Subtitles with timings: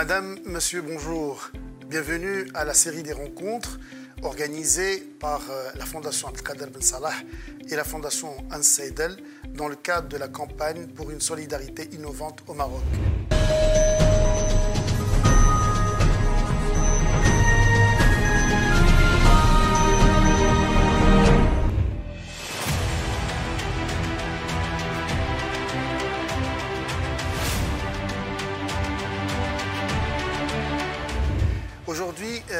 [0.00, 1.50] Madame, Monsieur, bonjour.
[1.86, 3.78] Bienvenue à la série des rencontres
[4.22, 7.12] organisée par euh, la Fondation Abdelkader Ben Salah
[7.68, 9.18] et la Fondation Hans Seidel
[9.50, 12.80] dans le cadre de la campagne pour une solidarité innovante au Maroc.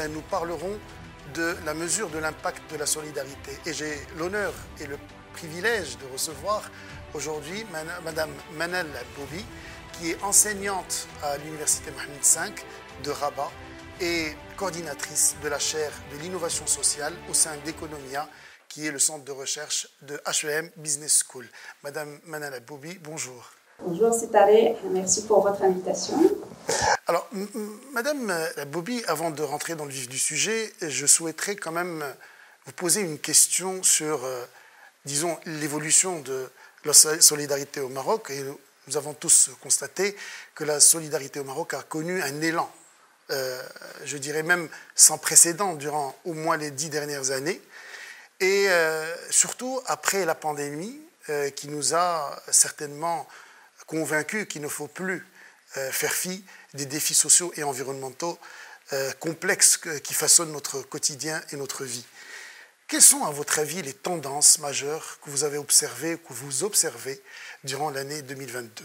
[0.08, 0.78] Nous parlerons
[1.34, 3.52] de la mesure de l'impact de la solidarité.
[3.66, 4.98] Et j'ai l'honneur et le
[5.32, 6.70] privilège de recevoir
[7.14, 7.64] aujourd'hui
[8.04, 8.86] Madame Manel
[9.16, 9.44] Boubi,
[9.92, 12.62] qui est enseignante à l'Université Mohamed V
[13.04, 13.50] de Rabat
[14.00, 18.28] et coordinatrice de la chaire de l'innovation sociale au sein d'Economia,
[18.68, 21.46] qui est le centre de recherche de HEM Business School.
[21.82, 23.50] Madame Manel Boubi, bonjour.
[23.82, 24.76] Bonjour, c'est Taré.
[24.90, 26.16] Merci pour votre invitation.
[27.10, 27.28] Alors,
[27.90, 28.32] Madame
[28.68, 32.04] Bobby, avant de rentrer dans le vif du sujet, je souhaiterais quand même
[32.66, 34.44] vous poser une question sur, euh,
[35.04, 36.48] disons, l'évolution de
[36.84, 38.30] la solidarité au Maroc.
[38.30, 38.44] Et
[38.86, 40.16] nous avons tous constaté
[40.54, 42.72] que la solidarité au Maroc a connu un élan,
[43.30, 43.60] euh,
[44.04, 47.60] je dirais même sans précédent, durant au moins les dix dernières années.
[48.38, 51.00] Et euh, surtout après la pandémie,
[51.56, 53.26] qui nous a certainement
[53.86, 55.26] convaincus qu'il ne faut plus
[55.74, 58.38] faire fi des défis sociaux et environnementaux
[58.92, 62.04] euh, complexes qui façonnent notre quotidien et notre vie.
[62.88, 67.22] Quelles sont, à votre avis, les tendances majeures que vous avez observées, que vous observez
[67.62, 68.84] durant l'année 2022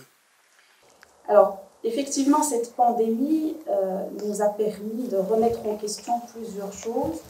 [1.27, 7.21] Alors, effectivement, cette pandémie euh, nous a permis de remettre en question plusieurs choses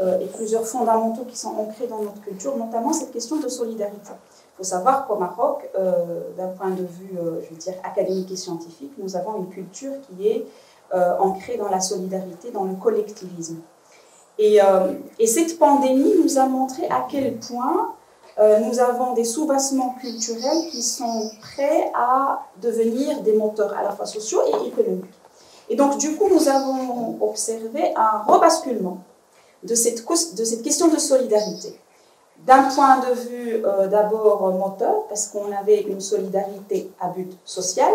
[0.00, 4.12] euh, et plusieurs fondamentaux qui sont ancrés dans notre culture, notamment cette question de solidarité.
[4.62, 8.36] Faut savoir qu'au Maroc, euh, d'un point de vue, euh, je veux dire, académique et
[8.36, 10.46] scientifique, nous avons une culture qui est
[10.94, 13.56] euh, ancrée dans la solidarité, dans le collectivisme.
[14.38, 14.60] Et,
[15.18, 17.92] et, cette pandémie nous a montré à quel point
[18.38, 24.06] nous avons des soubassements culturels qui sont prêts à devenir des moteurs à la fois
[24.06, 25.20] sociaux et économiques.
[25.68, 28.98] Et donc, du coup, nous avons observé un rebasculement
[29.64, 30.04] de cette
[30.62, 31.78] question de solidarité
[32.46, 37.92] d'un point de vue euh, d'abord moteur, parce qu'on avait une solidarité à but social,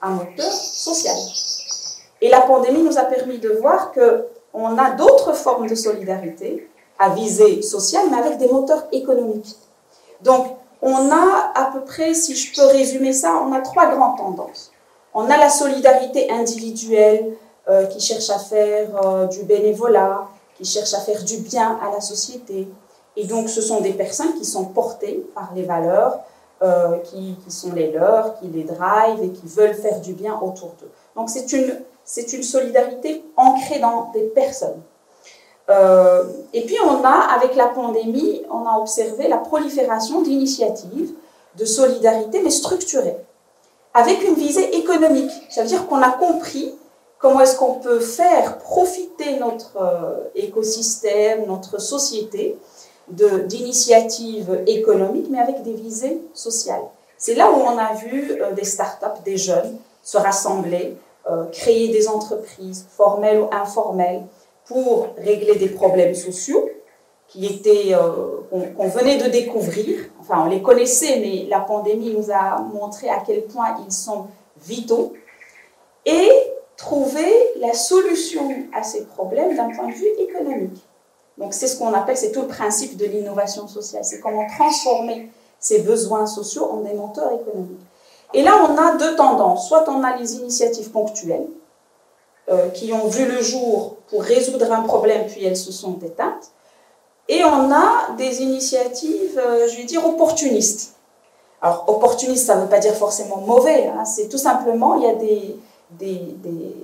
[0.00, 1.16] un moteur social.
[2.20, 7.10] Et la pandémie nous a permis de voir qu'on a d'autres formes de solidarité à
[7.10, 9.56] visée sociale, mais avec des moteurs économiques.
[10.22, 10.46] Donc,
[10.82, 14.72] on a à peu près, si je peux résumer ça, on a trois grandes tendances.
[15.14, 17.36] On a la solidarité individuelle
[17.68, 21.92] euh, qui cherche à faire euh, du bénévolat, qui cherche à faire du bien à
[21.92, 22.68] la société,
[23.18, 26.20] et donc, ce sont des personnes qui sont portées par les valeurs
[26.62, 30.68] euh, qui, sont les leurs, qui les drivent et qui veulent faire du bien autour
[30.80, 30.90] d'eux.
[31.16, 34.80] Donc, c'est une, c'est une solidarité ancrée dans des personnes.
[35.68, 41.10] Euh, et puis, on a, avec la pandémie, on a observé la prolifération d'initiatives
[41.56, 43.16] de solidarité, mais structurées,
[43.94, 45.32] avec une visée économique.
[45.50, 46.72] Ça veut dire qu'on a compris
[47.18, 52.56] comment est-ce qu'on peut faire profiter notre euh, écosystème, notre société,
[53.10, 56.82] d'initiatives économiques, mais avec des visées sociales.
[57.16, 60.96] C'est là où on a vu euh, des startups, des jeunes se rassembler,
[61.28, 64.22] euh, créer des entreprises formelles ou informelles
[64.66, 66.68] pour régler des problèmes sociaux
[67.26, 69.98] qui étaient euh, qu'on venait de découvrir.
[70.20, 74.28] Enfin, on les connaissait, mais la pandémie nous a montré à quel point ils sont
[74.62, 75.12] vitaux
[76.06, 76.30] et
[76.76, 80.87] trouver la solution à ces problèmes d'un point de vue économique.
[81.38, 85.30] Donc c'est ce qu'on appelle, c'est tout le principe de l'innovation sociale, c'est comment transformer
[85.60, 87.80] ces besoins sociaux en des moteurs économiques.
[88.34, 89.68] Et là, on a deux tendances.
[89.68, 91.46] Soit on a les initiatives ponctuelles,
[92.50, 96.50] euh, qui ont vu le jour pour résoudre un problème, puis elles se sont éteintes.
[97.28, 100.94] Et on a des initiatives, euh, je vais dire, opportunistes.
[101.60, 103.88] Alors, opportuniste, ça ne veut pas dire forcément mauvais.
[103.88, 104.04] Hein.
[104.04, 105.56] c'est tout simplement, il y a des,
[105.90, 106.36] des,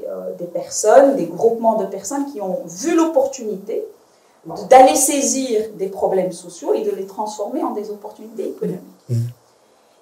[0.09, 3.87] euh, des personnes, des groupements de personnes qui ont vu l'opportunité
[4.69, 8.83] d'aller saisir des problèmes sociaux et de les transformer en des opportunités économiques.
[9.09, 9.15] Mmh.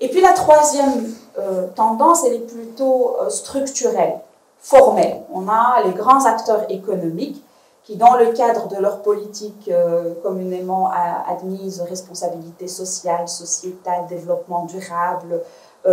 [0.03, 4.19] Et puis la troisième euh, tendance, elle est plutôt euh, structurelle,
[4.61, 5.21] formelle.
[5.33, 7.41] On a les grands acteurs économiques
[7.85, 10.91] qui, dans le cadre de leur politique euh, communément
[11.29, 15.41] admise, responsabilité sociale, sociétale, développement durable,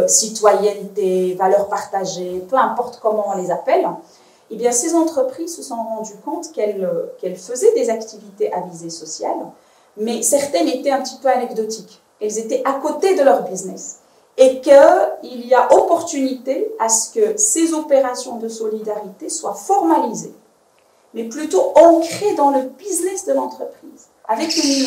[0.06, 3.88] citoyenneté, valeurs partagées, peu importe comment on les appelle,
[4.52, 9.38] eh bien, ces entreprises se sont rendues compte qu'elles faisaient des activités à visée sociale,
[9.98, 12.02] mais certaines étaient un petit peu anecdotiques.
[12.22, 14.00] Elles étaient à côté de leur business.
[14.42, 20.34] et qu'il y a opportunité à ce que ces opérations de solidarité soient formalisées,
[21.14, 24.86] mais plutôt ancrées dans le business de l'entreprise, avec une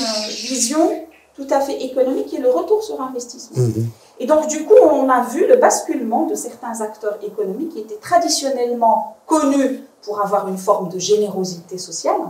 [0.48, 1.06] vision
[1.36, 3.58] tout à fait économique et le retour sur investissement.
[3.62, 3.90] Mhm.
[4.22, 7.96] Et donc, du coup, on a vu le basculement de certains acteurs économiques qui étaient
[7.96, 12.20] traditionnellement connus pour avoir une forme de générosité sociale,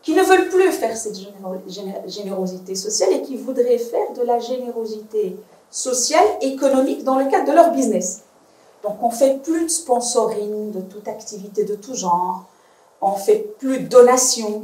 [0.00, 1.18] qui ne veulent plus faire cette
[2.06, 5.36] générosité sociale et qui voudraient faire de la générosité
[5.72, 8.20] sociale, économique dans le cadre de leur business.
[8.84, 12.44] Donc, on fait plus de sponsoring de toute activité de tout genre,
[13.00, 14.62] on fait plus de donations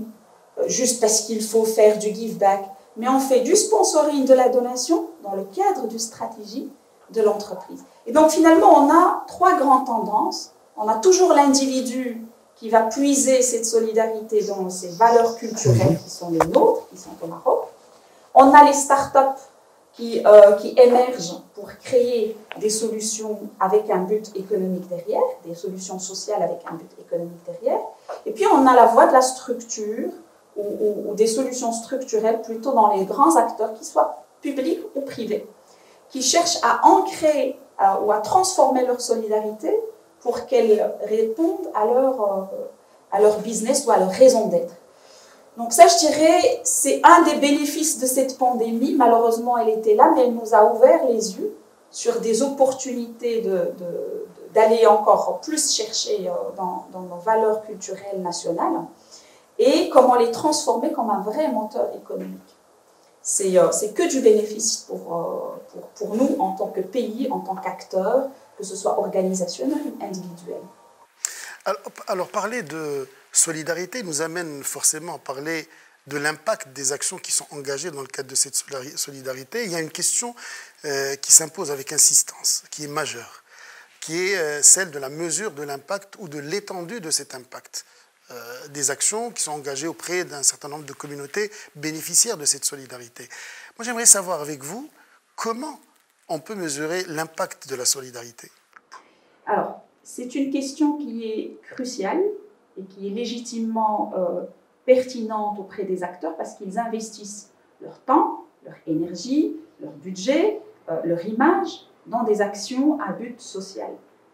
[0.58, 2.64] euh, juste parce qu'il faut faire du give back
[2.96, 6.70] mais on fait du sponsoring de la donation dans le cadre du stratégie
[7.10, 7.82] de l'entreprise.
[8.06, 10.52] Et donc finalement, on a trois grandes tendances.
[10.76, 12.22] On a toujours l'individu
[12.56, 17.10] qui va puiser cette solidarité dans ses valeurs culturelles qui sont les nôtres, qui sont
[17.22, 17.64] au Maroc.
[18.34, 19.40] On a les startups
[19.94, 25.98] qui, euh, qui émergent pour créer des solutions avec un but économique derrière, des solutions
[25.98, 27.80] sociales avec un but économique derrière.
[28.26, 30.10] Et puis on a la voie de la structure
[30.56, 35.46] ou, des solutions structurelles plutôt dans les grands acteurs, qu'ils soient publics ou privés,
[36.08, 37.58] qui cherchent à ancrer
[38.02, 39.74] ou à transformer leur solidarité
[40.20, 42.44] pour qu'elle réponde à leur, euh,
[43.10, 44.74] à leur business ou à leur raison d'être.
[45.56, 48.94] Donc ça, je dirais, c'est un des bénéfices de cette pandémie.
[48.94, 51.56] Malheureusement, elle était là, mais elle nous a ouvert les yeux
[51.90, 53.42] sur des opportunités
[54.54, 58.84] d'aller de, encore plus chercher euh, dans, dans, nos valeurs culturelles nationales
[59.58, 62.56] et comment les transformer comme un vrai moteur économique.
[63.32, 67.38] C'est euh, que du bénéfice pour, euh, pour, pour, nous en tant que pays, en
[67.38, 68.28] tant qu'acteurs,
[68.58, 70.58] que ce soit organisationnel ou individuel.
[71.64, 75.68] Alors, alors, parler de solidarité nous amène forcément à parler
[76.08, 78.60] de l'impact des actions qui sont engagées dans le cadre de cette
[78.96, 79.64] solidarité.
[79.64, 80.34] Il y a une question
[80.84, 83.44] euh, qui s'impose avec insistance, qui est majeure,
[84.00, 87.84] qui est celle de la mesure de l'impact ou de l'étendue de cet impact.
[88.32, 92.64] Euh, des actions qui sont engagées auprès d'un certain nombre de communautés bénéficiaires de cette
[92.64, 93.28] solidarité.
[93.76, 94.88] Moi, j'aimerais savoir avec vous
[95.34, 95.80] comment
[96.28, 98.52] on peut mesurer l'impact de la solidarité?
[99.46, 102.22] Alors, c'est une question qui est cruciale
[102.78, 104.42] et qui est légitimement euh,
[104.86, 107.50] pertinente auprès des acteurs parce qu'ils investissent
[107.80, 113.90] leur temps, leur énergie, leur budget, euh, leur image dans des actions à but social,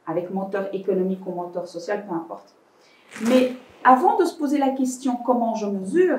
[0.07, 2.55] avec moteur économique ou moteur social, peu importe.
[3.23, 6.19] Mais avant de se poser la question comment je mesure,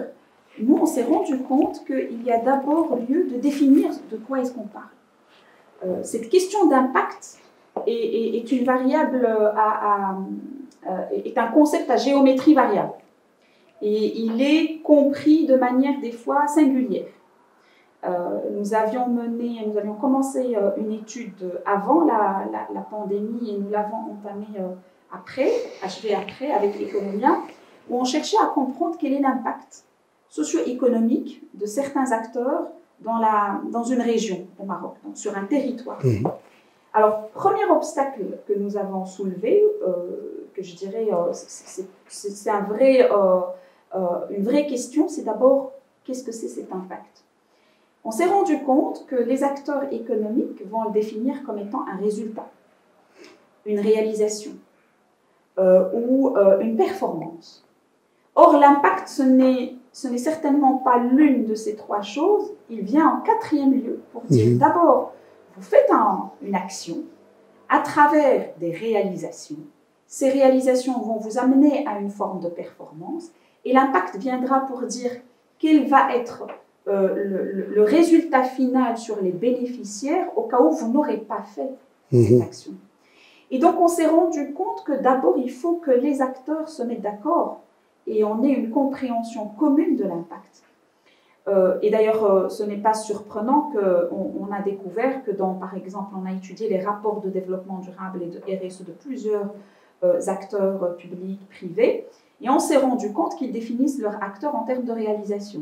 [0.60, 4.54] nous, on s'est rendu compte qu'il y a d'abord lieu de définir de quoi est-ce
[4.54, 4.86] qu'on parle.
[5.86, 7.40] Euh, cette question d'impact
[7.86, 12.94] est, une variable euh, est un concept à géométrie variable.
[13.82, 17.06] Et il est compris de manière des fois singulière.
[18.06, 23.70] Euh, nous avions mené, nous avions commencé une étude avant la, la, pandémie et nous
[23.70, 24.64] l'avons entamée
[25.12, 25.52] après,
[25.82, 27.40] achevé après avec Economia,
[27.90, 29.84] où on cherchait à comprendre quel est l'impact
[30.30, 32.68] socio-économique de certains acteurs
[33.00, 36.04] dans, la, dans une région au Maroc, donc sur un territoire.
[36.04, 36.28] Mhm.
[36.94, 41.32] Alors, premier obstacle que nous avons soulevé, euh, que je dirais, euh,
[42.08, 43.40] c'est un vrai, euh,
[44.32, 47.24] une vraie question, c'est d'abord qu'est-ce que c'est cet impact?
[48.04, 52.50] On s'est rendu compte que les acteurs économiques vont le définir comme étant un résultat,
[53.66, 54.52] une réalisation,
[55.58, 57.66] ou euh, une performance.
[58.36, 62.54] Or, l'impact, ce n'est certainement pas l'une de ces trois choses.
[62.70, 64.58] Il vient en quatrième lieu pour dire mhm.
[64.60, 65.14] d'abord,
[65.56, 65.90] vous faites
[66.44, 66.98] une action
[67.70, 69.58] à travers des réalisations.
[70.06, 73.32] Ces réalisations vont vous amener à une forme de performance
[73.66, 75.12] et l'impact viendra pour dire
[75.58, 76.46] quel va être
[76.88, 81.70] euh, le, résultat final sur les bénéficiaires au cas où vous n'aurez pas fait
[82.12, 82.42] cette mhm.
[82.44, 82.72] action.
[83.52, 87.02] Et donc on s'est rendu compte que d'abord il faut que les acteurs se mettent
[87.02, 87.62] d'accord
[88.08, 90.64] et on ait une compréhension commune de l'impact.
[91.48, 95.76] Euh, et d'ailleurs, euh, ce n'est pas surprenant qu'on on a découvert que dans, par
[95.76, 99.54] exemple, on a étudié les rapports de développement durable et de RSE de plusieurs
[100.04, 102.06] euh, acteurs publics, privés,
[102.42, 105.62] et on s'est rendu compte qu'ils définissent leurs acteurs en termes de réalisation.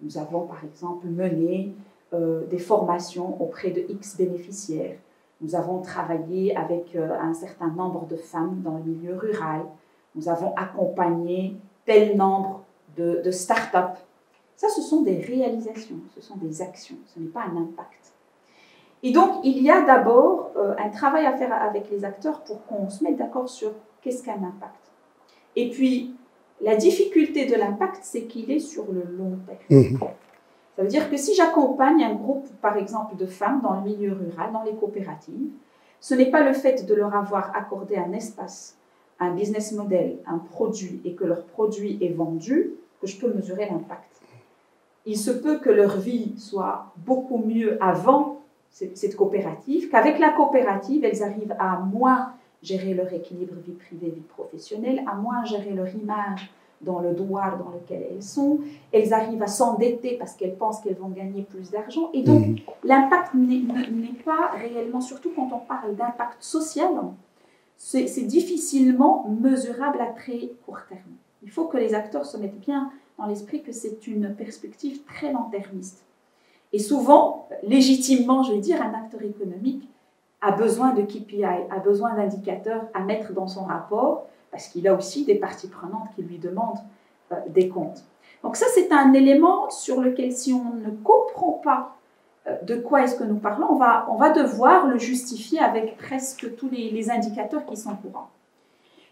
[0.00, 1.74] Nous avons, par exemple, mené
[2.50, 4.96] des formations auprès de X bénéficiaires.
[5.40, 9.62] Nous avons travaillé avec euh, un certain nombre de femmes dans le milieu rural.
[10.14, 12.64] Nous avons accompagné tel nombre
[12.96, 13.96] de, de start-up.
[14.56, 18.12] Ça, ce sont des réalisations, ce sont des actions, ce n'est pas un impact.
[19.04, 22.66] Et donc, il y a d'abord euh, un travail à faire avec les acteurs pour
[22.66, 23.70] qu'on se mette d'accord sur
[24.02, 24.90] qu'est-ce qu'un impact.
[25.54, 26.16] Et puis,
[26.60, 29.82] la difficulté de l'impact, c'est qu'il est sur le long terme.
[29.82, 29.98] Mmh.
[30.78, 34.12] Ça veut dire que si j'accompagne un groupe, par exemple, de femmes dans le milieu
[34.12, 35.50] rural, dans les coopératives,
[35.98, 38.76] ce n'est pas le fait de leur avoir accordé un espace,
[39.18, 43.68] un business model, un produit et que leur produit est vendu que je peux mesurer
[43.68, 44.22] l'impact.
[45.04, 51.04] Il se peut que leur vie soit beaucoup mieux avant cette coopérative, qu'avec la coopérative,
[51.04, 55.92] elles arrivent à moins gérer leur équilibre vie privée, vie professionnelle, à moins gérer leur
[55.92, 58.60] image dans le droit dans lequel elles sont.
[58.92, 62.10] Elles arrivent à s'endetter parce qu'elles pensent qu'elles vont gagner plus d'argent.
[62.12, 62.56] Et donc, mhm.
[62.84, 66.90] l'impact n'est pas réellement, surtout quand on parle d'impact social,
[67.76, 71.00] c'est difficilement mesurable à très court terme.
[71.42, 75.32] Il faut que les acteurs se mettent bien dans l'esprit que c'est une perspective très
[75.32, 76.04] long-termiste.
[76.72, 79.88] Et souvent, légitimement, je vais dire, un acteur économique
[80.40, 84.94] a besoin de KPI, a besoin d'indicateurs à mettre dans son rapport, parce qu'il a
[84.94, 86.80] aussi des parties prenantes qui lui demandent
[87.32, 88.02] euh, des comptes.
[88.42, 91.96] Donc ça, c'est un élément sur lequel, si on ne comprend pas
[92.46, 95.96] euh, de quoi est-ce que nous parlons, on va, on va devoir le justifier avec
[95.96, 98.30] presque tous les, les indicateurs qui sont courants.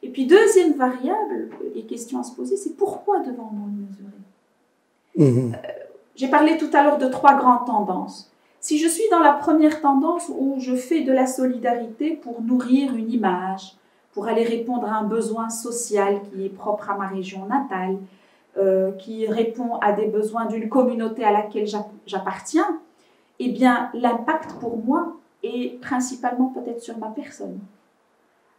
[0.03, 5.41] Et puis, deuxième variable et question à se poser, c'est pourquoi devons-nous le mesurer?
[5.41, 5.55] Mhm.
[5.55, 5.69] euh,
[6.15, 8.31] J'ai parlé tout à l'heure de trois grandes tendances.
[8.61, 12.95] Si je suis dans la première tendance où je fais de la solidarité pour nourrir
[12.95, 13.77] une image,
[14.17, 17.99] pour aller répondre à un besoin social qui est propre à ma région natale,
[18.57, 21.67] euh, qui répond à des besoins d'une communauté à laquelle
[22.07, 22.81] j'appartiens,
[23.41, 27.59] eh bien, l'impact pour moi est principalement peut-être sur ma personne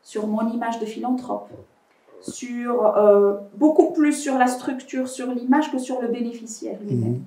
[0.04, 1.50] sur mon image de philanthrope,
[2.22, 7.10] sur euh, beaucoup plus sur la structure, sur l'image que sur le bénéficiaire lui-même.
[7.10, 7.24] Mhm.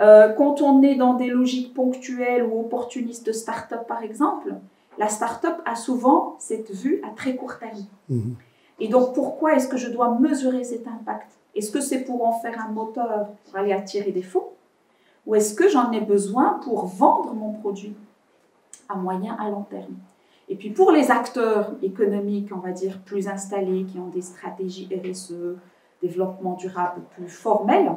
[0.00, 4.54] Euh, quand on est dans des logiques ponctuelles ou opportunistes de start-up, par exemple,
[4.98, 7.86] la start-up a souvent cette vue à très court terme.
[8.08, 8.34] Mhm.
[8.80, 11.30] Et donc, pourquoi est-ce que je dois mesurer cet impact?
[11.54, 14.48] Est-ce que c'est pour en faire un moteur pour aller attirer des fonds?
[15.26, 17.94] Ou est-ce que j'en ai besoin pour vendre mon produit
[18.88, 19.94] à moyen, à long terme?
[20.48, 24.88] Et puis pour les acteurs économiques, on va dire, plus installés, qui ont des stratégies
[24.92, 25.56] RSE,
[26.02, 27.92] développement durable plus formelles,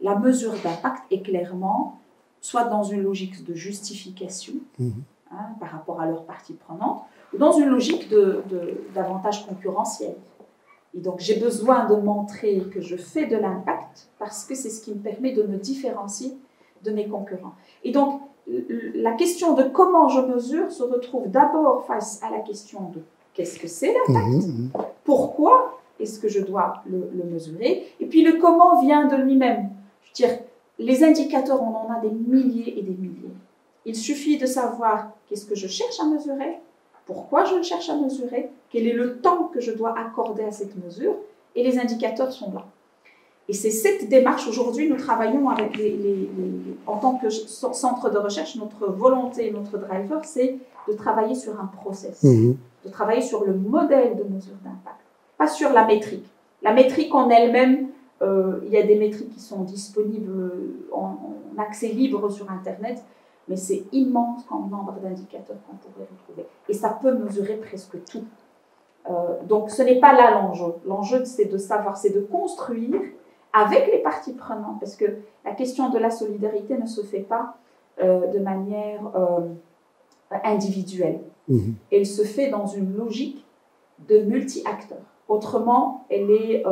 [0.00, 1.98] la mesure d'impact est clairement
[2.40, 5.04] soit dans une logique de justification mhm.
[5.32, 7.02] Hein, par rapport à leurs parties prenantes,
[7.34, 8.42] ou dans une logique de,
[8.94, 10.16] davantage concurrentielle.
[10.94, 14.82] Et donc j'ai besoin de montrer que je fais de l'impact parce que c'est ce
[14.82, 16.36] qui me permet de me différencier
[16.84, 17.54] de mes concurrents.
[17.82, 18.20] Et donc
[18.94, 23.00] la question de comment je mesure se retrouve d'abord face à la question de
[23.34, 24.70] qu'est-ce que c'est l'impact, mhm, mhm.
[25.04, 29.70] pourquoi est-ce que je dois le, mesurer, et puis le comment vient de lui-même.
[30.02, 30.38] Je veux dire,
[30.78, 33.30] les indicateurs, on en a des milliers et des milliers.
[33.84, 36.58] Il suffit de savoir qu'est-ce que je cherche à mesurer,
[37.06, 40.52] pourquoi je le cherche à mesurer, quel est le temps que je dois accorder à
[40.52, 41.16] cette mesure,
[41.54, 42.64] et les indicateurs sont là.
[43.48, 46.28] Et c'est cette démarche, aujourd'hui, nous travaillons avec les,
[46.86, 50.58] en tant que centre de recherche, notre volonté, notre driver, c'est
[50.88, 52.56] de travailler sur un process, mhm.
[52.84, 54.96] de travailler sur le modèle de mesure d'impact,
[55.36, 56.26] pas sur la métrique.
[56.62, 57.88] La métrique en elle-même,
[58.22, 60.52] euh, il y a des métriques qui sont disponibles
[60.92, 61.18] en,
[61.58, 63.02] accès libre sur Internet,
[63.48, 66.46] mais c'est immense comme nombre d'indicateurs qu'on pourrait retrouver.
[66.68, 68.24] Et ça peut mesurer presque tout.
[69.10, 70.74] Euh, donc ce n'est pas là l'enjeu.
[70.86, 73.00] L'enjeu, c'est de savoir, c'est de construire
[73.52, 75.04] avec les parties prenantes, parce que
[75.44, 77.56] la question de la solidarité ne se fait pas
[78.02, 79.40] euh, de manière euh,
[80.44, 81.20] individuelle.
[81.48, 81.74] Mhm.
[81.90, 83.44] Elle se fait dans une logique
[84.08, 84.98] de multi-acteurs.
[85.28, 86.64] Autrement, elle est,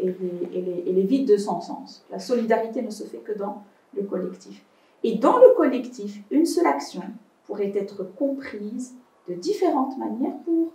[0.00, 0.16] elle, est,
[0.54, 2.04] elle, est, elle est, vide de son sens.
[2.10, 3.62] La solidarité ne se fait que dans
[3.94, 4.64] le collectif.
[5.06, 7.02] Et dans le collectif, une seule action
[7.46, 8.96] pourrait être comprise
[9.28, 10.72] de différentes manières pour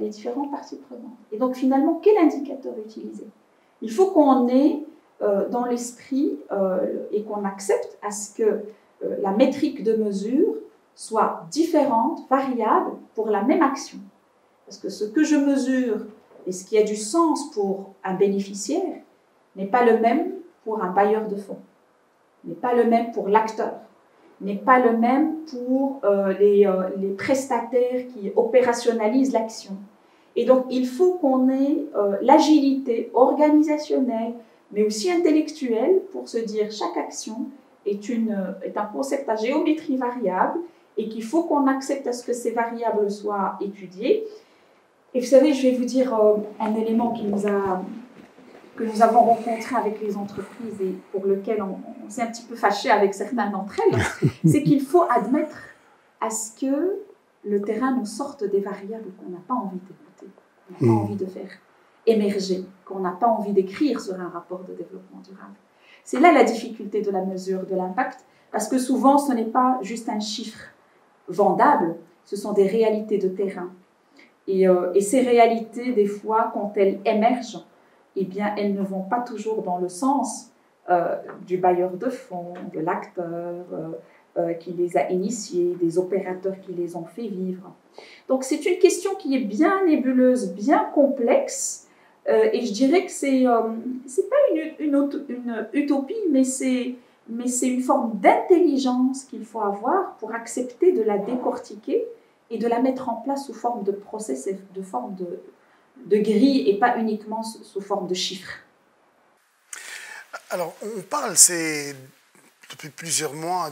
[0.00, 1.16] les différentes parties prenantes.
[1.30, 3.28] Et donc finalement, quel indicateur utiliser?
[3.80, 4.82] Il faut qu'on ait
[5.22, 8.62] euh, dans l'esprit euh, et qu'on accepte à ce que euh,
[9.22, 10.54] la métrique de mesure
[10.96, 13.98] soit différente, variable pour la même action.
[14.66, 15.98] Parce que ce que je mesure
[16.48, 19.02] et ce qui a du sens pour un bénéficiaire
[19.54, 20.32] n'est pas le même
[20.64, 21.58] pour un bailleur de fonds,
[22.48, 23.74] n'est pas le même pour l'acteur,
[24.40, 26.00] n'est pas le même pour
[26.38, 29.76] les, les, prestataires qui opérationnalisent l'action.
[30.36, 31.84] Et donc, il faut qu'on ait
[32.22, 34.34] l'agilité organisationnelle,
[34.72, 37.46] mais aussi intellectuel pour se dire chaque action
[37.86, 38.10] est,
[38.62, 40.60] est un concept à géométrie variable
[40.98, 44.24] et qu'il faut qu'on accepte à ce que ces variables soient étudiées.
[45.14, 47.82] Et vous savez, je vais vous dire euh, un élément qui nous a,
[48.78, 52.54] que nous avons rencontré avec les entreprises et pour lequel on, s'est un petit peu
[52.54, 55.58] fâché avec certaines d'entre elles, c'est qu'il faut admettre
[56.20, 57.00] à ce que
[57.44, 60.32] le terrain nous sorte des variables qu'on n'a pas envie d'écouter,
[60.66, 61.04] qu'on n'a pas hmm.
[61.04, 61.50] envie de faire
[62.06, 65.54] émerger, qu'on n'a pas envie d'écrire sur un rapport de développement durable.
[66.04, 69.78] C'est là la difficulté de la mesure de l'impact, parce que souvent ce n'est pas
[69.82, 70.60] juste un chiffre
[71.28, 73.70] vendable, ce sont des réalités de terrain.
[74.46, 77.66] Et, euh, et, ces réalités, des fois, quand elles émergent,
[78.20, 80.52] eh bien, elles ne vont pas toujours dans le sens
[80.90, 83.90] euh, du bailleur de fonds, de l'acteur euh,
[84.38, 87.74] euh, qui les a initiés, des opérateurs qui les ont fait vivre.
[88.26, 91.86] Donc c'est une question qui est bien nébuleuse, bien complexe,
[92.26, 93.46] et je dirais que c'est
[94.06, 94.36] c'est pas
[94.80, 95.08] une,
[95.72, 96.94] utopie, mais c'est
[97.26, 102.06] mais c'est une forme d'intelligence qu'il faut avoir pour accepter de la décortiquer
[102.50, 105.40] et de la mettre en place sous forme de process, de forme de,
[106.06, 108.52] de grille et pas uniquement sous forme de chiffres.
[110.50, 111.94] Alors, on parle c'est
[112.70, 113.70] depuis plusieurs mois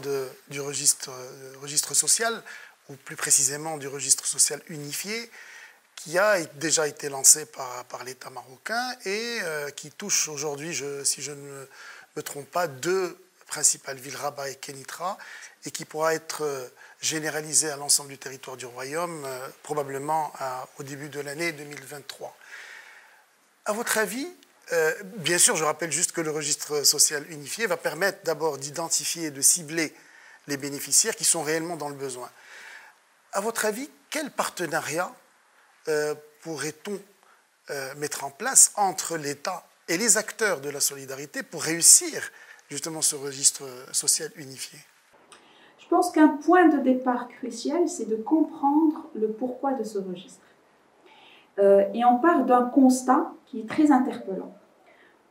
[0.49, 2.42] du registre, euh, registre social,
[2.88, 5.30] ou plus précisément du registre social unifié,
[5.97, 11.33] qui a déjà été lancé par, l'État marocain et euh, qui touche aujourd'hui, si je
[11.33, 11.66] ne
[12.16, 13.16] me trompe pas, deux
[13.47, 15.18] principales villes, Rabat et Kenitra,
[15.64, 16.42] et qui pourra être
[17.02, 19.26] euh, généralisé à l'ensemble du territoire du royaume,
[19.62, 20.32] probablement
[20.78, 22.36] au début de l'année 2023.
[23.66, 24.28] À votre avis,
[24.72, 29.26] euh, bien sûr, je rappelle juste que le registre social unifié va permettre d'abord d'identifier
[29.26, 29.94] et de cibler
[30.48, 32.30] les bénéficiaires qui sont réellement dans le besoin.
[33.32, 35.12] À votre avis, quel partenariat
[35.88, 37.00] euh, pourrait-on
[37.70, 42.30] euh, mettre en place entre l'État et les acteurs de la solidarité pour réussir
[42.70, 44.78] justement ce registre social unifié?
[45.86, 50.42] Je pense qu'un point de départ crucial, c'est de comprendre le pourquoi de ce registre.
[51.58, 54.52] et on part d'un constat qui est très interpellant.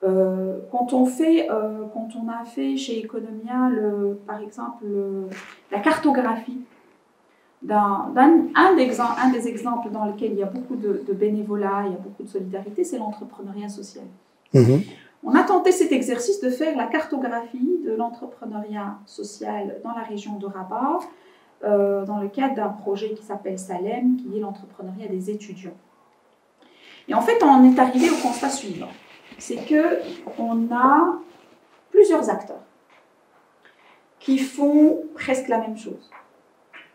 [0.04, 4.86] Euh, quand, on fait, euh, quand on a fait chez Economia, le, par exemple,
[5.72, 6.60] la cartographie
[7.64, 8.14] d'un
[8.56, 12.24] un, des exemples dans lequel il y a beaucoup de, bénévolat, il y a beaucoup
[12.24, 14.06] de solidarité, c'est l'entrepreneuriat social.
[14.54, 14.82] Mhm.
[15.26, 20.38] On a tenté cet exercice de faire la cartographie de l'entrepreneuriat social dans la région
[20.38, 21.00] de Rabat,
[21.64, 25.74] euh, dans le cadre d'un projet qui s'appelle Salem, qui est l'entrepreneuriat des étudiants.
[27.08, 28.90] Et en fait, on est arrivé au constat suivant.
[29.40, 30.00] C'est que
[30.38, 31.16] on a
[31.90, 32.62] plusieurs acteurs
[34.20, 36.12] qui font presque la même chose.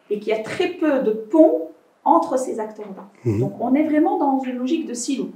[0.09, 1.71] Et qu'il y a très peu de ponts
[2.05, 3.09] entre ces acteurs-là.
[3.25, 3.41] Mhm.
[3.41, 5.31] Donc on est vraiment dans une logique de silo.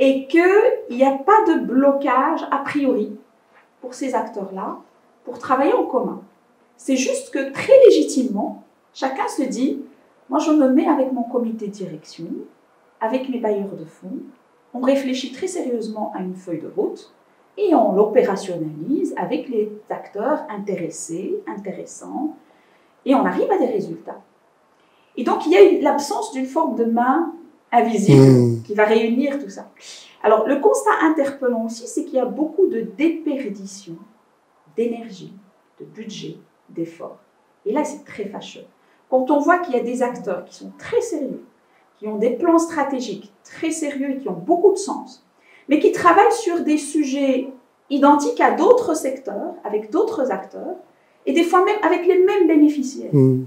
[0.00, 0.42] Et qu'il
[0.90, 3.16] n'y a pas de blocage a priori
[3.80, 4.78] pour ces acteurs-là
[5.24, 6.22] pour travailler en commun.
[6.76, 8.62] C'est juste que très légitimement,
[8.94, 9.82] chacun se dit,
[10.28, 12.26] moi je me mets avec mon comité de direction,
[13.00, 14.20] avec mes bailleurs de fonds,
[14.74, 17.12] on réfléchit très sérieusement à une feuille de route
[17.56, 22.36] et on l'opérationnalise avec les acteurs intéressés, intéressants,
[23.04, 24.20] et on arrive à des résultats.
[25.16, 27.32] Et donc il y a l'absence d'une forme de main
[27.72, 28.62] invisible mmh.
[28.62, 29.70] qui va réunir tout ça.
[30.22, 33.96] Alors le constat interpellant aussi, c'est qu'il y a beaucoup de déperdition
[34.76, 35.32] d'énergie,
[35.80, 36.36] de budget,
[36.68, 37.18] d'efforts.
[37.66, 38.64] Et là, c'est très fâcheux.
[39.10, 41.42] Quand on voit qu'il y a des acteurs qui sont très sérieux,
[41.98, 45.24] qui ont des plans stratégiques très sérieux et qui ont beaucoup de sens,
[45.68, 47.48] mais qui travaillent sur des sujets
[47.90, 50.76] identiques à d'autres secteurs, avec d'autres acteurs,
[51.26, 53.12] et des fois même avec les mêmes bénéficiaires.
[53.12, 53.44] Hmm.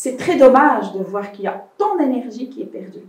[0.00, 3.02] C'est très dommage de voir qu'il y a tant d'énergie qui est perdue.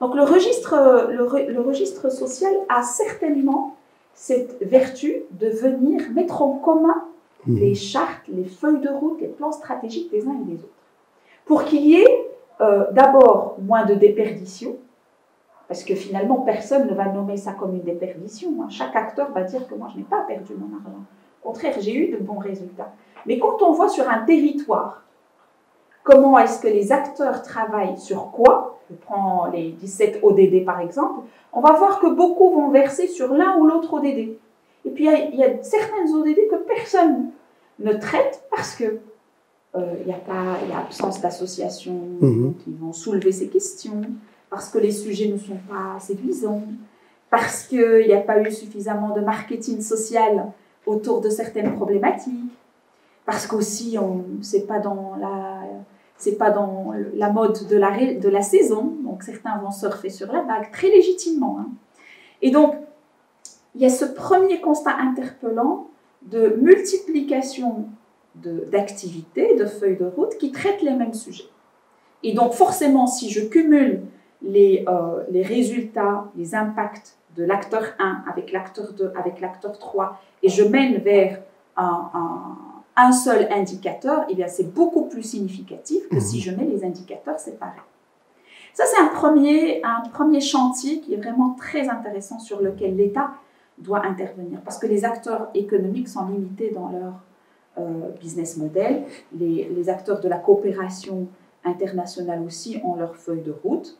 [0.00, 3.74] Donc le registre, le, registre social a certainement
[4.14, 7.02] cette vertu de venir mettre en commun
[7.48, 7.56] hmm.
[7.56, 10.78] les chartes, les feuilles de route, les plans stratégiques des uns et des autres.
[11.46, 14.76] Pour qu'il y ait euh, d'abord moins de déperdition,
[15.66, 18.50] parce que finalement personne ne va nommer ça comme une déperdition.
[18.62, 18.68] Hein.
[18.68, 21.02] Chaque acteur va dire que moi je n'ai pas perdu mon argent.
[21.42, 22.92] Au contraire, j'ai eu de bons résultats.
[23.26, 25.02] Mais quand on voit sur un territoire
[26.02, 27.98] comment est-ce que les acteurs travaillent?
[27.98, 31.20] Sur quoi, je prends les 17 ODD par exemple,
[31.52, 34.36] on va voir que beaucoup vont verser sur l'un ou l'autre ODD.
[34.84, 37.30] Et puis il y, a certaines ODD que personne
[37.78, 39.00] ne traite parce que
[39.76, 42.54] il euh, y a pas, il y a absence d'associations mhm.
[42.64, 44.02] qui vont soulever ces questions,
[44.48, 46.62] parce que les sujets ne sont pas séduisants,
[47.30, 50.50] parce qu'il n'y a pas eu suffisamment de marketing social
[50.86, 52.34] autour de certaines problématiques,
[53.24, 55.59] parce qu'aussi on c'est pas dans la
[56.20, 60.30] c'est pas dans la mode de la, de la saison, donc certains vont surfer sur
[60.30, 61.58] la vague très légitimement.
[61.60, 61.68] Hein.
[62.42, 62.76] Et donc
[63.74, 65.86] il y a ce premier constat interpellant
[66.22, 67.86] de multiplication
[68.34, 71.48] d'activités, de, feuilles de route qui traitent les mêmes sujets.
[72.22, 74.02] Et donc forcément, si je cumule
[74.42, 80.20] les, euh, les résultats, les impacts de l'acteur 1 avec l'acteur 2, avec l'acteur 3,
[80.42, 81.40] et je mène vers
[81.76, 82.58] un, un,
[83.12, 86.42] seul indicateur, eh bien c'est beaucoup plus significatif que si mhm.
[86.42, 87.80] je mets les indicateurs séparés.
[88.74, 93.32] Ça, c'est un premier, un premier chantier qui est vraiment très intéressant sur lequel l'État
[93.78, 97.14] doit intervenir parce que les acteurs économiques sont limités dans leur
[97.78, 99.04] euh, business model.
[99.38, 101.28] Les, acteurs de la coopération
[101.64, 103.98] internationale aussi ont leur feuille de route.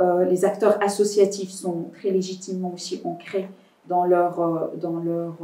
[0.00, 3.48] Euh, les acteurs associatifs sont très légitimement aussi ancrés
[3.86, 5.34] dans leur, euh, dans leur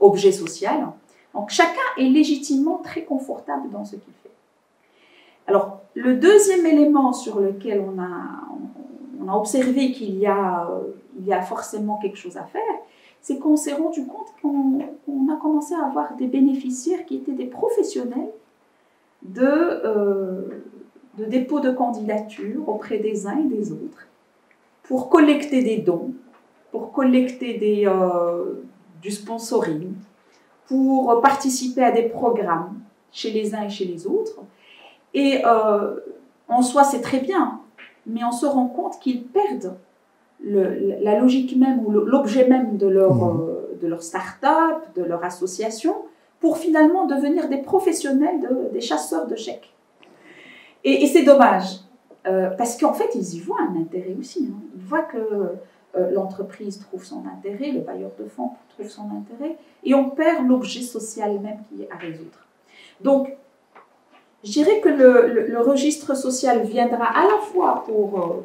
[0.00, 0.88] objet social.
[1.36, 4.30] Donc chacun est légitimement très confortable dans ce qu'il fait.
[5.46, 10.66] Alors le deuxième élément sur lequel on a, observé qu'il y, a,
[11.18, 12.62] il y a forcément quelque chose à faire,
[13.20, 17.46] c'est qu'on s'est rendu compte qu'on a commencé à avoir des bénéficiaires qui étaient des
[17.46, 18.30] professionnels
[19.22, 20.62] de, euh,
[21.18, 24.06] de dépôt de candidature auprès des uns et des autres
[24.84, 26.12] pour collecter des dons,
[26.70, 28.62] pour collecter des, euh,
[29.02, 29.92] du sponsoring,
[30.68, 32.80] pour participer à des programmes
[33.12, 34.40] chez les uns et chez les autres.
[35.14, 35.96] Et euh,
[36.48, 37.60] en soi, c'est très bien,
[38.06, 39.74] mais on se rend compte qu'ils perdent
[40.44, 43.40] la logique même ou l'objet même de leur, mmh.
[43.40, 45.94] euh, de leur start-up, de leur association,
[46.40, 49.72] pour finalement devenir des professionnels, des chasseurs de chèques.
[50.84, 51.80] Et, c'est dommage,
[52.28, 54.48] euh, parce qu'en fait, ils y voient un intérêt aussi.
[54.52, 54.60] Hein.
[54.76, 55.54] Ils voient que
[56.12, 60.82] l'entreprise trouve son intérêt, le bailleur de fonds trouve son intérêt, et on perd l'objet
[60.82, 62.46] social même qui est à résoudre.
[63.00, 63.28] Donc,
[64.44, 68.42] je dirais que le, registre social viendra à la fois pour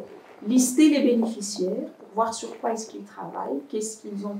[0.48, 4.36] lister les bénéficiaires, pour voir sur quoi est-ce qu'ils travaillent, qu'est-ce qu'ils ont,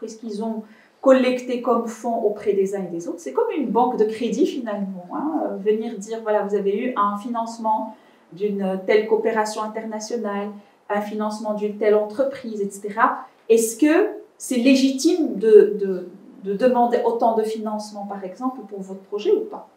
[0.00, 0.62] qu'est-ce qu'ils ont
[1.00, 3.20] collecté comme fonds auprès des uns et des autres.
[3.20, 5.06] C'est comme une banque de crédit finalement.
[5.12, 5.42] Hein.
[5.44, 7.94] Euh, venir dire, voilà, vous avez eu un financement
[8.32, 10.48] d'une telle coopération internationale,
[10.90, 13.00] un financement d'une telle entreprise, etc.
[13.48, 16.08] Est-ce que c'est légitime de, de,
[16.44, 19.68] de demander autant de financement, par exemple, pour votre projet ou pas?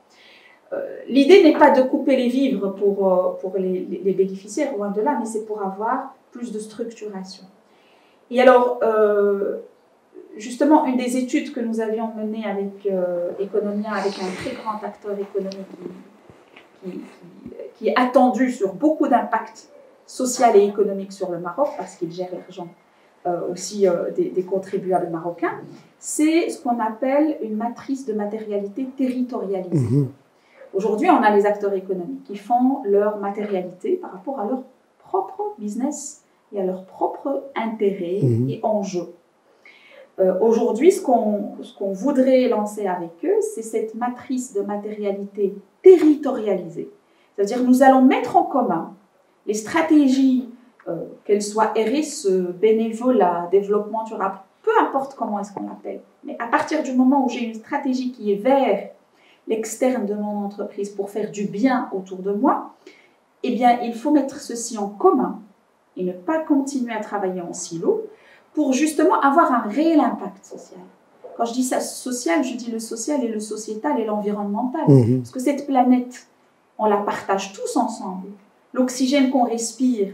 [0.73, 3.79] Euh, l'idée n'est pas de couper les vivres pour, euh, pour les,
[4.13, 7.45] bénéficiaires, loin de là, mais c'est pour avoir plus de structuration.
[8.29, 9.59] Et alors, euh,
[10.35, 12.87] justement, une des études que nous avions menées avec
[13.39, 15.67] Economia, avec un très grand acteur économique
[16.83, 17.01] qui,
[17.75, 19.69] qui, est attendu sur beaucoup d'impact
[20.07, 22.67] social et économique sur le Maroc, parce qu'il gère l'argent
[23.51, 25.59] aussi des, des, contribuables marocains,
[25.99, 29.97] c'est ce qu'on appelle une matrice de matérialité territorialisée.
[29.97, 30.07] Mmh
[30.73, 34.63] Aujourd'hui, on a les acteurs économiques qui font leur matérialité par rapport à leur
[34.99, 38.49] propre business et à leur propre intérêt mhm.
[38.49, 39.13] et enjeux.
[40.19, 46.89] Euh, Aujourd'hui, ce qu'on voudrait lancer avec eux, c'est cette matrice de matérialité territorialisée.
[47.35, 48.93] C'est-à-dire, nous allons mettre en commun
[49.47, 50.49] les stratégies,
[50.87, 56.01] euh, qu'elles soient RSE, bénévolat, développement durable, peu importe comment est-ce qu'on l'appelle.
[56.23, 58.89] Mais à partir du moment où j'ai une stratégie qui est vers
[59.47, 62.73] l'externe de mon entreprise pour faire du bien autour de moi,
[63.43, 65.39] eh bien, il faut mettre ceci en commun
[65.95, 68.05] et ne pas continuer à travailler en silo
[68.53, 70.81] pour justement avoir un réel impact social.
[71.37, 74.85] Quand je dis ça social, je dis le social et le sociétal et l'environnemental.
[74.87, 75.19] Mhm.
[75.19, 76.27] Parce que cette planète,
[76.79, 78.29] on la partage tous ensemble.
[78.73, 80.09] L'oxygène qu'on respire,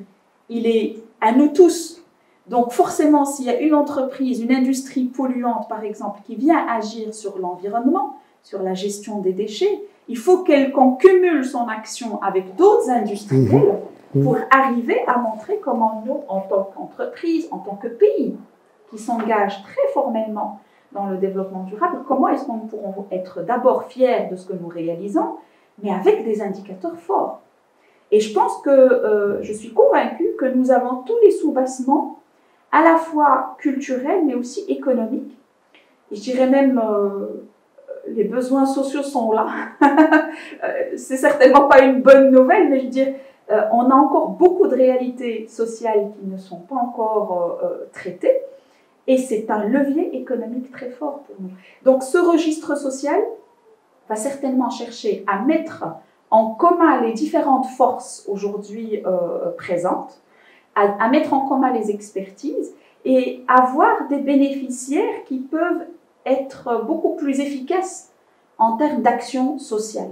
[0.50, 2.04] il est à nous tous.
[2.48, 7.14] Donc forcément, s'il y a une entreprise, une industrie polluante, par exemple, qui vient agir
[7.14, 12.90] sur l'environnement, sur la gestion des déchets, il faut qu'on cumule son action avec d'autres
[12.90, 13.80] industriels
[14.14, 14.24] mhm.
[14.24, 18.36] pour arriver à montrer comment nous, en tant qu'entreprise, en tant que pays,
[18.90, 20.60] qui s'engage très formellement
[20.92, 24.68] dans le développement durable, comment est-ce qu'on pourront être d'abord fiers de ce que nous
[24.68, 25.38] réalisons,
[25.82, 27.42] mais avec des indicateurs forts.
[28.14, 32.20] Et je pense que euh, je suis convaincue que nous avons tous les sous-bassements,
[32.72, 35.36] à la fois culturels, mais aussi économiques.
[36.12, 37.48] Et je dirais même euh,
[38.08, 39.48] les besoins sociaux sont là.
[40.64, 43.14] Euh, c'est certainement pas une bonne nouvelle, mais je veux dire,
[43.52, 48.40] euh, on a encore beaucoup de réalités sociales qui ne sont pas encore traitées,
[49.08, 51.52] et c'est un levier économique très fort pour nous.
[51.84, 53.22] Donc ce registre social
[54.10, 55.84] va certainement chercher à mettre
[56.34, 59.04] en commun les différentes forces aujourd'hui
[59.58, 60.20] présentes,
[60.76, 62.74] à, à mettre en commun les expertises
[63.06, 65.86] et avoir des bénéficiaires qui peuvent
[66.26, 68.12] être beaucoup plus efficace
[68.58, 70.10] en termes d'action sociale.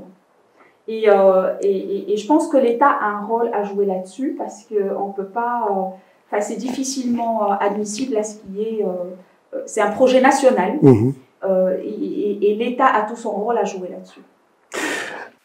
[0.90, 5.08] Euh, et, et, je pense que l'État a un rôle à jouer là-dessus parce qu'on
[5.08, 5.68] ne peut pas.
[5.70, 5.74] Euh,
[6.28, 8.86] enfin, c'est difficilement euh, admissible à ce qui est.
[9.66, 11.12] c'est un projet national mmh.
[11.84, 14.22] et, l'État a tout son rôle à jouer là-dessus.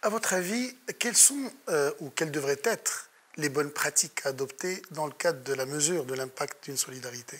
[0.07, 1.35] À votre avis, quelles sont
[2.01, 6.05] ou quelles devraient être les bonnes pratiques à adopter dans le cadre de la mesure
[6.05, 7.38] de l'impact d'une solidarité?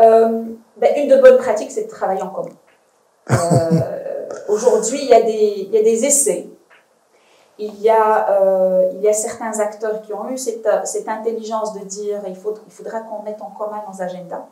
[0.00, 0.44] Euh,
[0.76, 2.56] ben, une de bonnes pratiques, c'est de travailler en commun.
[3.30, 6.46] Euh, aujourd'hui, il, y a des, il y a des essais.
[7.56, 11.72] Il y a, euh, il y a certains acteurs qui ont eu cette, cette intelligence
[11.72, 14.44] de dire il, faut, il faudra qu'on mette en commun nos agendas.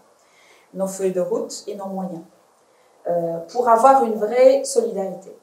[0.73, 2.23] nos feuilles de route et nos moyens
[3.53, 5.35] pour avoir une vraie solidarité.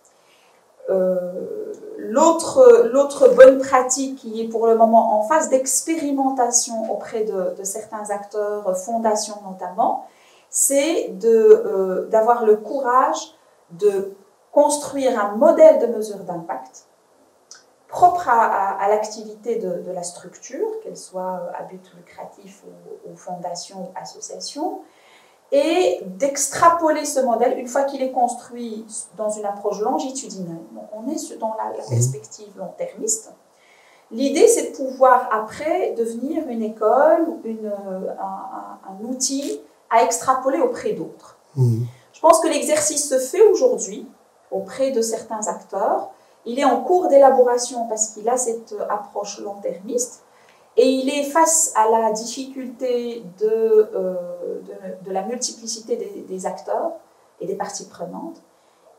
[1.97, 8.77] L'autre bonne pratique qui est pour le moment en phase d'expérimentation auprès de, certains acteurs,
[8.77, 10.07] fondations notamment,
[10.49, 11.13] c'est
[12.09, 13.35] d'avoir le courage
[13.71, 14.13] de
[14.51, 16.85] construire un modèle de mesure d'impact
[17.87, 22.63] propre à, l'activité de, la structure, qu'elle soit à but lucratif
[23.05, 24.81] ou fondation ou association,
[25.51, 28.85] et d'extrapoler ce modèle une fois qu'il est construit
[29.17, 30.61] dans une approche longitudinale.
[30.73, 31.89] Donc on est dans la, mmh.
[31.89, 33.31] perspective long-termiste.
[34.11, 37.71] L'idée, c'est de pouvoir après devenir une école, une,
[38.19, 41.37] un, outil à extrapoler auprès d'autres.
[41.55, 41.83] Mmh.
[42.13, 44.07] Je pense que l'exercice se fait aujourd'hui
[44.51, 46.09] auprès de certains acteurs.
[46.45, 50.24] Il est en cours d'élaboration parce qu'il a cette approche long-termiste
[50.77, 54.15] et il est face à la difficulté de, euh,
[55.05, 56.91] la multiplicité des, acteurs
[57.39, 58.41] et des parties prenantes.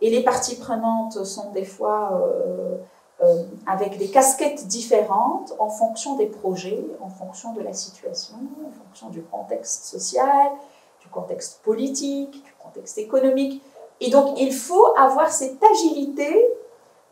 [0.00, 2.76] Et les parties prenantes sont des fois euh,
[3.22, 8.36] euh, avec des casquettes différentes en fonction des projets, en fonction de la situation,
[8.66, 10.52] en fonction du contexte social,
[11.00, 13.62] du contexte politique, du contexte économique.
[14.00, 16.46] Et donc, il faut avoir cette agilité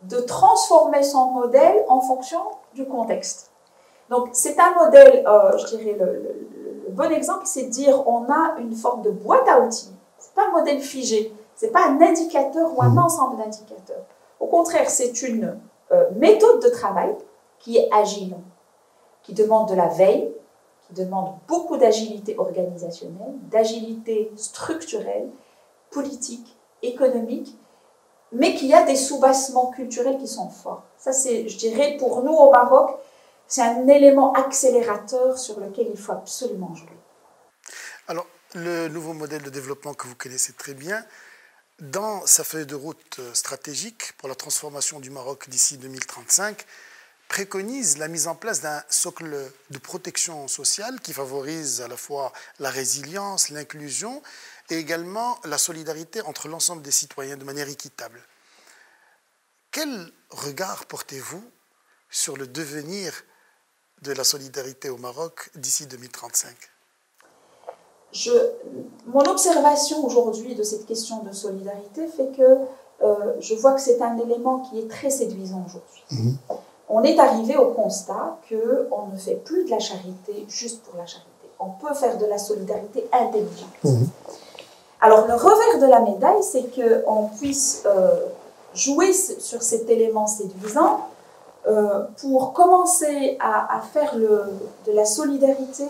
[0.03, 2.39] de transformer son modèle en fonction
[2.73, 3.51] du contexte.
[4.09, 8.55] Donc, c'est un modèle, euh, je dirais, le, bon exemple, c'est de dire on a
[8.59, 9.93] une forme de boîte à outils.
[10.19, 12.99] Ce n'est pas un modèle figé, ce n'est pas un indicateur ou un mmh.
[12.99, 14.05] ensemble d'indicateurs.
[14.39, 15.59] Au contraire, c'est une
[15.91, 17.15] euh, méthode de travail
[17.59, 18.35] qui est agile,
[19.23, 20.31] qui demande de la veille,
[20.87, 25.29] qui demande beaucoup d'agilité organisationnelle, d'agilité structurelle,
[25.89, 27.57] politique, économique,
[28.31, 30.83] mais qui a des sous-bassements culturels qui sont forts.
[30.97, 32.91] Ça, c'est, je dirais, pour nous au Maroc,
[33.47, 36.97] c'est un élément accélérateur sur lequel il faut absolument jouer.
[38.07, 41.05] Alors, le nouveau modèle de développement que vous connaissez très bien,
[41.79, 46.65] dans sa feuille de route stratégique pour la transformation du Maroc d'ici 2035,
[47.27, 52.31] préconise la mise en place d'un socle de protection sociale qui favorise à la fois
[52.59, 54.21] la résilience, l'inclusion
[54.69, 58.21] et également la solidarité entre l'ensemble des citoyens de manière équitable.
[59.71, 61.43] Quel regard portez-vous
[62.09, 63.13] sur le devenir
[64.01, 66.53] de la solidarité au Maroc d'ici 2035
[68.11, 68.31] je,
[69.07, 72.59] Mon observation aujourd'hui de cette question de solidarité fait que
[73.03, 76.03] euh, je vois que c'est un élément qui est très séduisant aujourd'hui.
[76.11, 76.37] Mhm.
[76.87, 81.05] On est arrivé au constat qu'on ne fait plus de la charité juste pour la
[81.05, 81.29] charité.
[81.59, 83.83] On peut faire de la solidarité intelligente.
[83.83, 84.07] Mhm.
[85.01, 88.25] Alors le revers de la médaille, c'est qu'on puisse euh,
[88.73, 91.09] jouer sur cet élément séduisant
[91.67, 94.43] euh, pour commencer à, faire le,
[94.85, 95.87] de la solidarité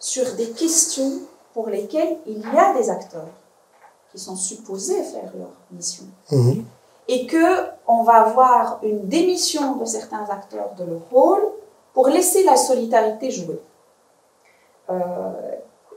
[0.00, 1.20] sur des questions
[1.54, 3.28] pour lesquelles il y a des acteurs
[4.10, 6.04] qui sont supposés faire leur mission.
[6.32, 6.64] Mhm.
[7.06, 11.42] Et que on va avoir une démission de certains acteurs de leur rôle
[11.94, 13.60] pour laisser la solidarité jouer.
[14.90, 14.94] Euh,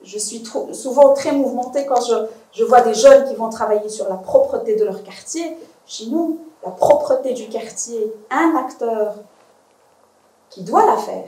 [0.04, 4.08] je suis souvent très mouvementée quand je, je, vois des jeunes qui vont travailler sur
[4.10, 5.58] la propreté de leur quartier.
[5.86, 9.16] Chez nous, la propreté du quartier, un acteur
[10.50, 11.28] qui doit la faire.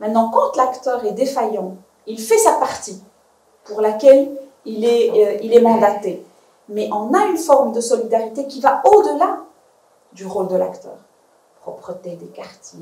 [0.00, 3.02] Maintenant, quand l'acteur est défaillant, il fait sa partie
[3.64, 4.30] pour laquelle
[4.64, 6.24] il est, euh, mandaté.
[6.68, 9.40] Mais on a une forme de solidarité qui va au-delà
[10.12, 10.96] du rôle de l'acteur.
[11.60, 12.78] Propreté des quartiers,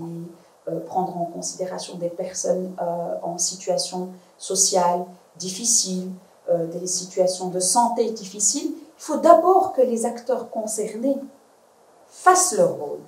[0.68, 5.04] euh, prendre en considération des personnes euh, en situation sociale
[5.36, 6.10] difficile,
[6.48, 8.70] des situations de santé difficiles.
[8.72, 11.16] Il faut d'abord que les acteurs concernés
[12.22, 13.00] fassent leur rôle.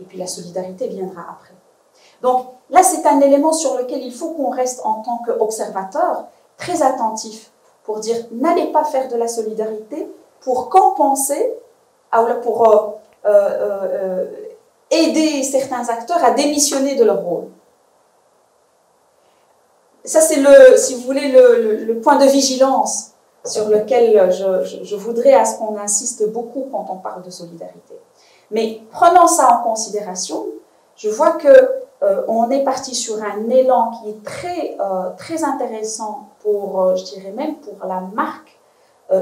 [0.00, 1.54] Et puis la solidarité viendra après.
[2.22, 6.82] Donc là, c'est un élément sur lequel il faut qu'on reste en tant qu'observateur très
[6.82, 7.50] attentif
[7.84, 10.08] pour dire n'allez pas faire de la solidarité
[10.40, 11.54] pour compenser,
[12.42, 12.90] pour euh,
[13.26, 14.26] euh, euh,
[14.90, 17.48] aider certains acteurs à démissionner de leur rôle.
[20.04, 23.10] Ça, c'est le, si vous voulez, le, point de vigilance
[23.44, 27.94] sur lequel je, je voudrais à ce qu'on insiste beaucoup quand on parle de solidarité.
[28.50, 30.46] Mais prenant ça en considération,
[30.96, 31.48] je vois que
[32.02, 36.94] euh, on est parti sur un élan qui est très, euh, très intéressant pour, euh,
[36.94, 38.54] je dirais même pour la marque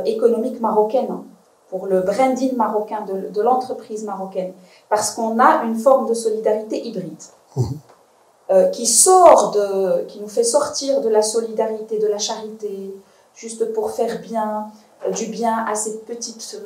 [0.04, 1.22] économique marocaine, hein,
[1.68, 4.52] pour le branding marocain de, de l'entreprise marocaine,
[4.88, 7.22] parce qu'on a une forme de solidarité hybride.
[7.54, 8.70] Mmh.
[8.72, 12.94] qui sort de, qui nous fait sortir de la solidarité, de la charité,
[13.34, 14.66] juste pour faire bien,
[15.14, 16.60] du bien à cette petite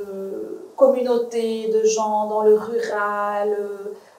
[0.77, 3.57] communauté de gens dans le rural,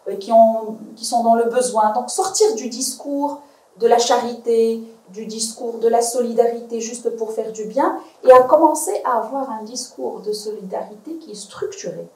[0.08, 1.94] euh, qui, ont, qui sont dans le besoin.
[1.94, 3.42] Donc sortir du discours
[3.78, 8.44] de la charité, du discours de la solidarité juste pour faire du bien et à
[8.44, 12.08] commencer à avoir un discours de solidarité qui est structuré,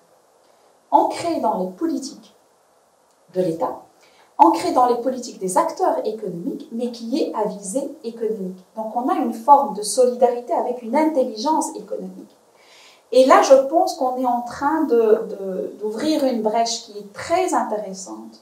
[0.91, 2.35] ancré dans les politiques
[3.33, 3.81] de l'État,
[4.37, 8.57] ancré dans les politiques des acteurs économiques, mais qui est à visée économique.
[8.75, 12.35] Donc on a une forme de solidarité avec une intelligence économique.
[13.11, 14.87] Et là, je pense qu'on est en train
[15.79, 18.41] d'ouvrir une brèche qui est très intéressante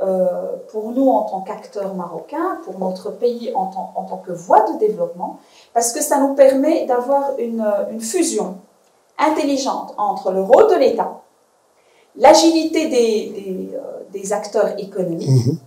[0.00, 4.32] euh, pour nous en tant qu'acteurs marocains, pour notre pays en tant, en tant, que
[4.32, 5.38] voie de développement,
[5.74, 8.58] parce que ça nous permet d'avoir une, une, fusion
[9.18, 11.20] intelligente entre le rôle de l'État,
[12.16, 13.77] l'agilité des,
[14.12, 15.58] des, acteurs économiques, mhm.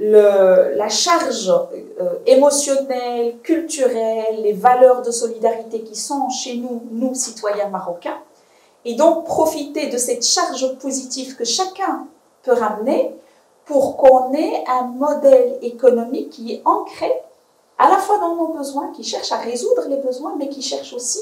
[0.00, 7.14] le, la charge euh, émotionnelle, culturelle, les valeurs de solidarité qui sont chez nous, nous
[7.14, 8.18] citoyens marocains,
[8.84, 12.06] et donc profiter de cette charge positive que chacun
[12.42, 13.14] peut ramener
[13.64, 17.10] pour qu'on ait un modèle économique qui est ancré
[17.78, 20.92] à la fois dans nos besoins, qui cherche à résoudre les besoins, mais qui cherche
[20.94, 21.20] aussi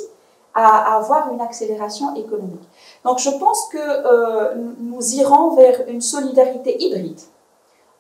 [0.55, 2.63] à, avoir une accélération économique.
[3.05, 7.21] Donc je pense que euh, nous irons vers une solidarité hybride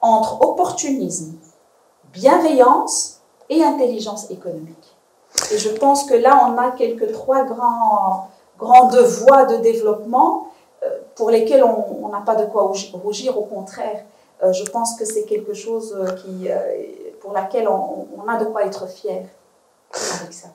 [0.01, 1.35] entre opportunisme,
[2.13, 4.97] bienveillance et intelligence économique.
[5.53, 7.45] Et je pense que là, on a quelques trois
[8.59, 10.49] grandes voies de développement
[10.83, 14.05] euh, pour lesquelles on n'a pas de quoi rougir, au contraire.
[14.43, 15.97] Euh, je pense que c'est quelque chose
[17.21, 19.27] pour laquelle on, a de quoi être fier
[19.93, 20.49] avec ça.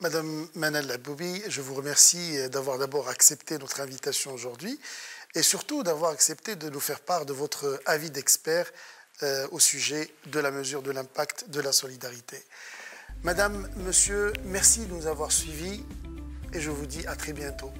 [0.00, 4.78] Madame Manal Aboubi, je vous remercie d'avoir d'abord accepté notre invitation aujourd'hui
[5.34, 8.70] et surtout d'avoir accepté de nous faire part de votre avis d'expert
[9.52, 12.44] au sujet de la mesure de l'impact de la solidarité.
[13.22, 15.82] Madame, Monsieur, merci de nous avoir suivis
[16.52, 17.72] et je vous dis à très bientôt.